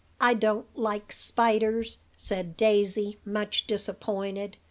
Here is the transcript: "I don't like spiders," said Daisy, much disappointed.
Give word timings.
"I 0.19 0.33
don't 0.33 0.65
like 0.75 1.11
spiders," 1.11 1.99
said 2.15 2.57
Daisy, 2.57 3.19
much 3.23 3.67
disappointed. 3.67 4.57